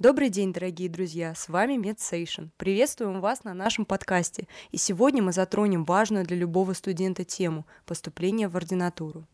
[0.00, 2.48] Добрый день, дорогие друзья, с вами MedStation.
[2.56, 4.48] Приветствуем вас на нашем подкасте.
[4.72, 9.24] И сегодня мы затронем важную для любого студента тему– поступление в ординатуру.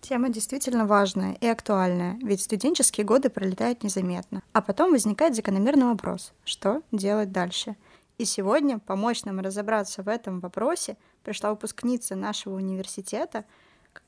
[0.00, 4.42] Тема действительно важная и актуальная, ведь студенческие годы пролетают незаметно.
[4.54, 7.76] А потом возникает закономерный вопрос– что делать дальше?
[8.16, 13.44] И сегодня помочь нам разобраться в этом вопросе пришла выпускница нашего университета,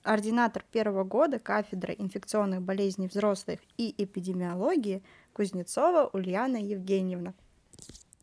[0.03, 5.03] ординатор первого года кафедры инфекционных болезней взрослых и эпидемиологии
[5.39, 7.33] Кузнецова Ульяна Евгеньевна.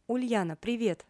[0.07, 1.05] Ульяна, привет!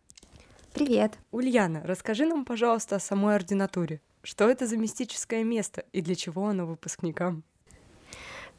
[0.71, 1.13] Привет!
[1.31, 4.01] Ульяна, расскажи нам, пожалуйста, о самой ординатуре.
[4.21, 7.43] Что это за мистическое место и для чего оно выпускникам?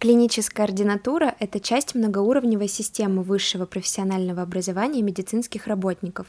[0.00, 6.26] Клиническая ординатура– это часть многоуровневой системы высшего профессионального образования медицинских работников.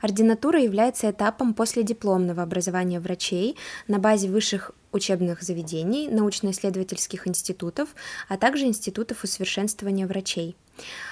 [0.00, 3.56] Ординатура является этапом после дипломного образования врачей
[3.86, 7.94] на базе высших учебных заведений, научно-исследовательских институтов,
[8.28, 10.56] а также институтов усовершенствования врачей.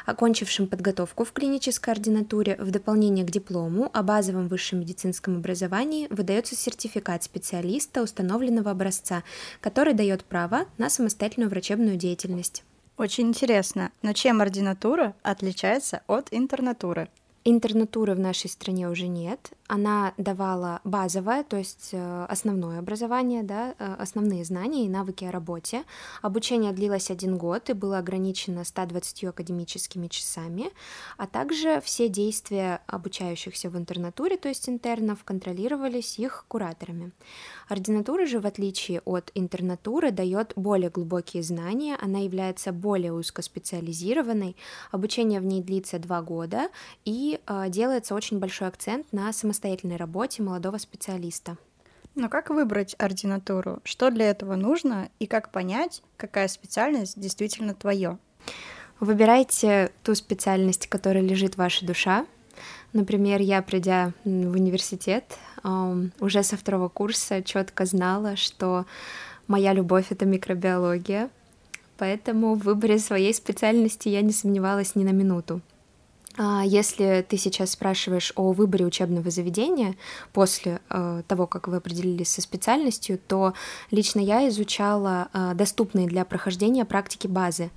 [0.06, 6.56] Окончившим подготовку в клинической ординатуре в дополнение к диплому о базовом высшем медицинском образовании выдается
[6.56, 9.22] сертификат специалиста установленного образца,
[9.61, 12.65] который дает право на самостоятельную врачебную деятельность.
[12.97, 17.09] Очень интересно, но чем ординатура отличается от интернатуры?
[17.44, 19.53] Интернатуры в нашей стране уже нет.
[19.72, 25.30] Она давала базовое, то есть э, основное образование, да, э, основные знания и навыки о
[25.30, 25.84] работе.
[26.22, 30.72] Обучение длилось один год и было ограничено 120 академическими часами,
[31.16, 37.12] а также все действия обучающихся в интернатуре, то есть интернов, контролировались их кураторами.
[37.68, 44.56] Ординатура же, в отличие от интернатуры, дает более глубокие знания, она является более узкоспециализированной,
[44.91, 46.70] обучение в ней длится два года,
[47.04, 51.58] и э, делается очень большой акцент на самостоятельной работе молодого специалиста.
[52.14, 53.80] Но как выбрать ординатуру?
[53.84, 58.16] Что для этого нужно и как понять, какая специальность действительно твое?
[59.00, 62.25] Выбирайте ту специальность, которая лежит в вашей душе.
[62.94, 65.25] Например, я, придя в университет,
[66.20, 68.87] уже со второго курса четко знала, что
[69.47, 71.28] моя любовь это микробиология,
[71.98, 75.60] поэтому в выборе своей специальности я не сомневалась ни на минуту.
[76.36, 79.96] А если ты сейчас спрашиваешь о выборе учебного заведения
[80.32, 83.52] после э, того, как вы определились со специальностью, то
[83.91, 87.70] лично я изучала э, доступные для прохождения практики базы.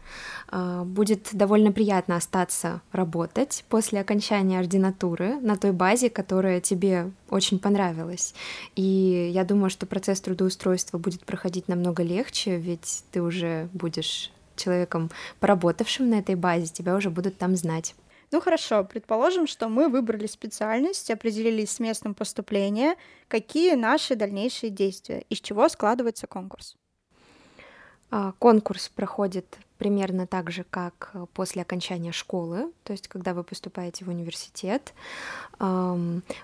[0.51, 7.57] Э, будет довольно приятно остаться работать после окончания ординатуры на той базе, которая тебе очень
[7.57, 8.35] понравилась.
[8.75, 15.09] И я думаю, что процесс трудоустройства будет проходить намного легче, ведь ты уже будешь человеком,
[15.39, 17.95] поработавшим на этой базе, тебя уже будут там знать.
[18.33, 22.95] Ну хорошо, предположим, что мы выбрали специальность, определились с местом поступления.
[23.27, 25.23] Какие наши дальнейшие действия?
[25.29, 26.75] Из чего складывается конкурс?
[28.09, 33.43] А, конкурс проходит примерно так же, как э, после окончания школы, то есть когда вы
[33.43, 34.93] поступаете в университет.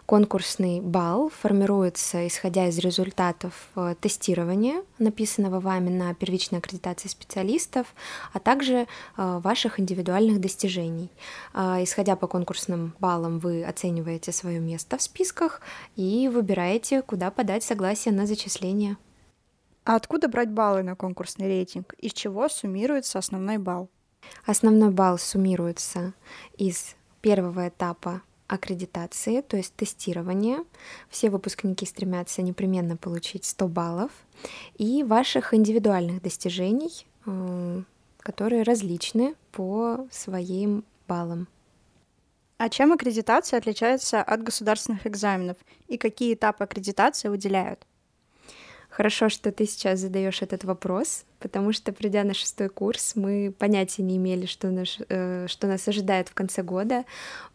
[0.06, 7.88] Конкурсный балл формируется, исходя из результатов э, тестирования, написанного вами на первичной аккредитации специалистов,
[8.34, 8.86] а также э,
[9.16, 11.10] ваших индивидуальных достижений.
[11.54, 15.62] А, исходя по конкурсным баллам, вы оцениваете свое место в списках
[15.96, 18.98] и выбираете, куда подать согласие на зачисление.
[19.90, 21.96] А откуда брать баллы на конкурсный рейтинг?
[21.96, 23.90] Из чего суммируется основной балл?
[24.46, 26.14] Основной балл суммируется
[26.56, 30.64] из первого этапа аккредитации, то есть тестирования.
[31.10, 34.12] Все выпускники стремятся непременно получить 100 баллов.
[34.78, 37.82] И ваших индивидуальных достижений, э,
[38.20, 41.48] которые различны по своим баллам.
[42.60, 45.58] А чем аккредитация отличается от государственных экзаменов
[45.88, 47.88] и какие этапы аккредитации выделяют?
[49.00, 54.04] Хорошо, что ты сейчас задаешь этот вопрос, потому что, придя на шестой курс, мы понятия
[54.04, 57.06] не имели, что, наш, э, что нас ожидает в конце года.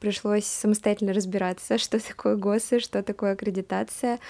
[0.00, 4.20] Пришлось самостоятельно разбираться, что такое ГОСы, что такое аккредитация.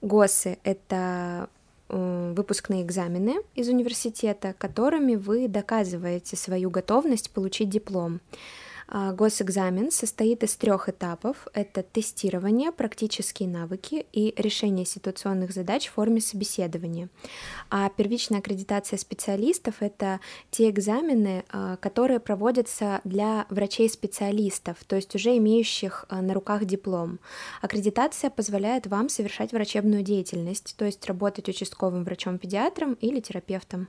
[0.00, 1.50] ГОСы— это
[1.90, 8.22] э, выпускные экзамены из университета, которыми вы доказываете свою готовность получить диплом.
[8.96, 11.48] А, госэкзамен состоит из трех этапов.
[11.52, 17.08] Это тестирование, практические навыки и решение ситуационных задач в форме собеседования.
[17.70, 20.20] А первичная аккредитация специалистов— это
[20.52, 27.18] те экзамены, а, которые проводятся для врачей-специалистов, то есть уже имеющих а, на руках диплом.
[27.62, 33.88] Аккредитация позволяет вам совершать врачебную деятельность, то есть работать участковым врачом-педиатром или терапевтом.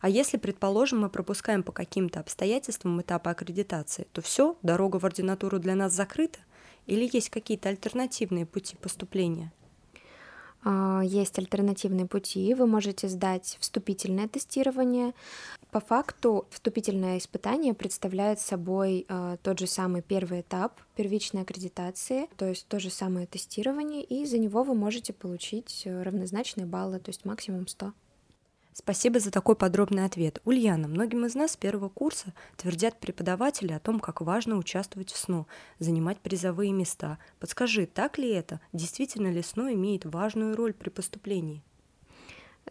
[0.00, 5.58] А если, предположим, мы пропускаем по каким-то обстоятельствам этапы аккредитации, то все, дорога в ординатуру
[5.58, 6.38] для нас закрыта?
[6.86, 9.52] Или есть какие-то альтернативные пути поступления?
[10.64, 12.54] А, есть альтернативные пути.
[12.54, 15.12] Вы можете сдать вступительное тестирование.
[15.70, 22.46] По факту вступительное испытание представляет собой э, тот же самый первый этап первичной аккредитации, то
[22.46, 27.10] есть то же самое тестирование, и за него вы можете получить э, равнозначные баллы, то
[27.10, 27.92] есть максимум 100.
[28.76, 30.42] Спасибо за такой подробный ответ.
[30.44, 35.16] Ульяна, многим из нас с первого курса твердят преподаватели о том, как важно участвовать в
[35.16, 35.46] СНО,
[35.78, 37.18] занимать призовые места.
[37.38, 38.60] Подскажи, так ли это?
[38.72, 41.62] Действительно ли СНО имеет важную роль при поступлении?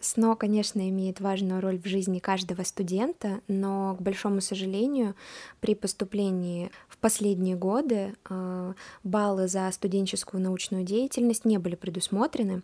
[0.01, 5.15] СНО, конечно, имеет важную роль в жизни каждого студента, но, к большому сожалению,
[5.59, 8.73] при поступлении в последние годы э,
[9.03, 12.63] баллы за студенческую научную деятельность не были предусмотрены.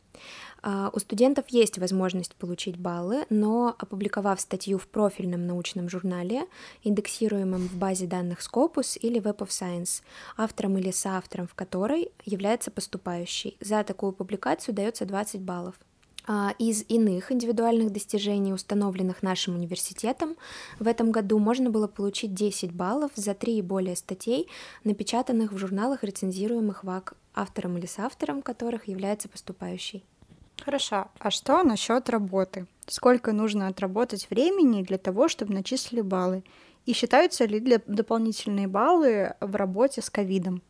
[0.63, 6.45] Э, у студентов есть возможность получить баллы, но опубликовав статью в профильном научном журнале,
[6.83, 10.01] индексируемом в базе данных Scopus или Web of Science,
[10.35, 15.75] автором или соавтором в которой является поступающий, за такую публикацию дается 20 баллов.
[16.31, 20.37] А, из иных индивидуальных достижений, установленных нашим университетом,
[20.77, 24.47] в этом году можно было получить 10 баллов за три и более статей,
[24.83, 30.05] напечатанных в журналах, рецензируемых ВАК, автором или соавтором которых является поступающий.
[30.63, 31.07] Хорошо.
[31.17, 32.67] А что насчет работы?
[32.85, 36.43] Сколько нужно отработать времени для того, чтобы начислили баллы?
[36.85, 40.61] И считаются ли для дополнительные баллы в работе с ковидом?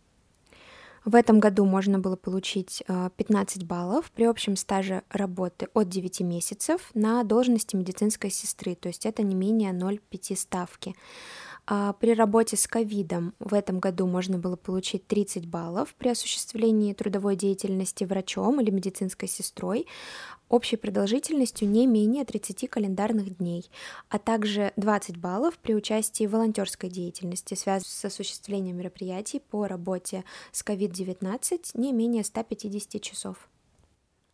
[1.06, 6.22] В этом году можно было получить 15 э, баллов при общем стаже работы от 9
[6.22, 10.96] месяцев на должности медицинской сестры, то есть это не менее 0,5 ставки.
[11.71, 16.94] А при работе с ковидом в этом году можно было получить 30 баллов при осуществлении
[16.94, 19.86] трудовой деятельности врачом или медицинской сестрой
[20.50, 23.69] общей продолжительностью не менее 30 календарных дней,
[24.10, 30.25] а также 20 баллов при участии в волонтерской деятельности, связанной с осуществлением мероприятий по работе
[30.51, 33.48] с COVID-19 не менее 150 часов.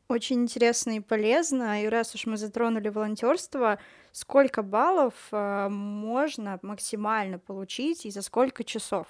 [0.08, 1.84] Очень интересно и полезно.
[1.84, 3.80] И раз уж мы затронули волонтерство,
[4.12, 9.08] сколько баллов э, можно максимально получить и за сколько часов?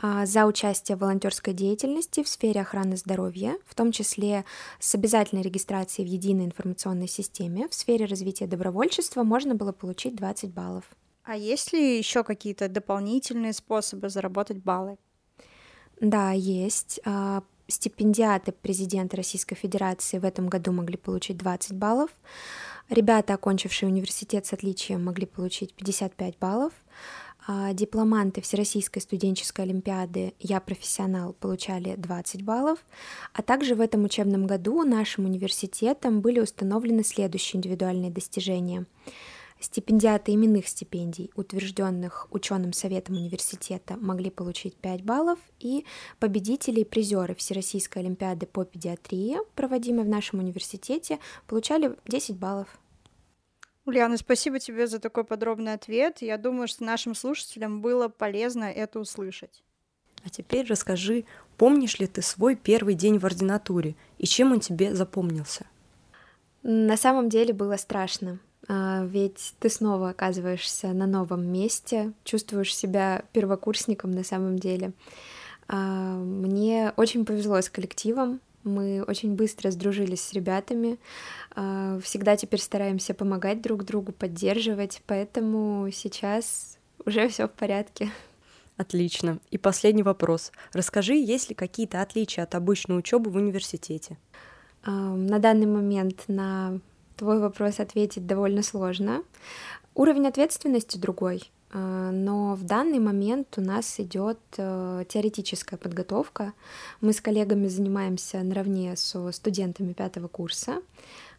[0.00, 4.44] А, за участие в волонтерской деятельности в сфере охраны здоровья, в том числе
[4.78, 10.54] с обязательной регистрацией в единой информационной системе, в сфере развития добровольчества можно было получить 20
[10.54, 10.84] баллов.
[11.24, 14.96] А есть ли еще какие-то дополнительные способы заработать баллы?
[16.00, 17.00] Да, есть.
[17.70, 22.10] Стипендиаты президента Российской Федерации в этом году могли получить 20 баллов.
[22.88, 26.72] Ребята, окончившие университет с отличием, могли получить 55 баллов.
[27.46, 32.78] А дипломанты Всероссийской студенческой олимпиады «Я профессионал» получали 20 баллов,
[33.34, 38.86] а также в этом учебном году нашим университетом были установлены следующие индивидуальные достижения–
[39.60, 45.84] Стипендиаты именных стипендий, утвержденных ученым советом университета, могли получить 5 баллов, и
[46.20, 51.18] победители и призеры Всероссийской олимпиады по педиатрии, проводимой в нашем университете,
[51.48, 52.78] получали 10 баллов.
[53.84, 56.22] Ульяна, спасибо тебе за такой подробный ответ.
[56.22, 59.64] Я думаю, что нашим слушателям было полезно это услышать.
[60.24, 61.24] А теперь расскажи,
[61.56, 65.66] помнишь ли ты свой первый день в ординатуре и чем он тебе запомнился?
[66.62, 68.38] На самом деле было страшно.
[68.68, 74.92] А, ведь ты снова оказываешься на новом месте, чувствуешь себя первокурсником на самом деле.
[75.68, 80.98] А, мне очень повезло с коллективом, мы очень быстро сдружились с ребятами,
[81.54, 86.76] а, всегда теперь стараемся помогать друг другу, поддерживать, поэтому сейчас
[87.06, 88.10] уже все в порядке.
[88.76, 89.40] Отлично.
[89.50, 90.52] И последний вопрос.
[90.72, 94.18] Расскажи, есть ли какие-то отличия от обычной учебы в университете?
[94.84, 96.78] На данный момент на
[97.18, 99.22] твой вопрос ответить довольно сложно.
[99.94, 106.52] Уровень ответственности другой, э, но в данный момент у нас идет э, теоретическая подготовка.
[107.00, 110.80] Мы с коллегами занимаемся наравне со студентами пятого курса.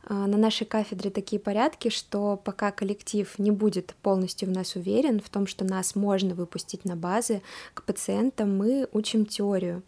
[0.03, 5.21] Э, на нашей кафедре такие порядки, что пока коллектив не будет полностью в нас уверен
[5.21, 7.41] в том, что нас можно выпустить на базы
[7.73, 9.83] к пациентам, мы учим теорию.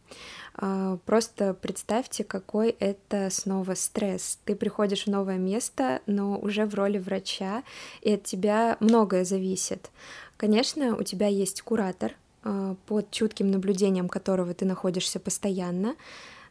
[0.56, 4.40] А, просто представьте, какой это снова стресс.
[4.46, 7.64] Ты приходишь в новое место, но уже в роли врача,
[8.02, 9.90] и от тебя многое зависит.
[10.38, 15.96] Конечно, у тебя есть куратор, а, под чутким наблюдением которого ты находишься постоянно,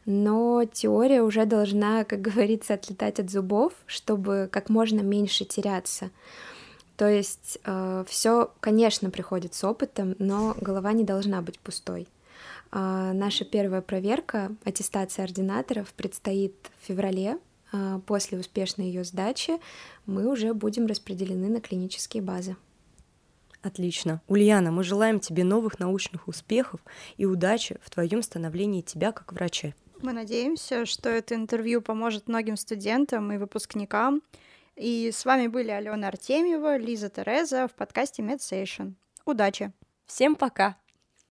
[0.05, 6.09] но теория уже должна, как говорится, отлетать от зубов, чтобы как можно меньше теряться.
[6.97, 12.07] То есть э, все, конечно, приходит с опытом, но голова не должна быть пустой.
[12.71, 17.37] А, наша первая проверка, аттестация ординаторов, предстоит в феврале.
[17.71, 19.59] А, после успешной ее сдачи
[20.05, 22.55] мы уже будем распределены на клинические базы.
[23.61, 24.21] Отлично.
[24.27, 26.79] Ульяна, мы желаем тебе новых научных успехов
[27.17, 29.73] и удачи в твоем становлении тебя как врача.
[30.01, 34.23] Мы надеемся, что это интервью поможет многим студентам и выпускникам.
[34.75, 38.93] И с вами были Алена Артемьева, Лиза Тереза в подкасте MedStation.
[39.25, 39.71] Удачи!
[40.07, 40.80] Всем пока!